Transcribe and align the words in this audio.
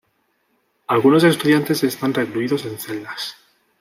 Algunos 0.87 1.23
estudiantes 1.23 1.83
están 1.83 2.11
recluidos 2.15 2.65
en 2.65 2.79
celdas. 2.79 3.35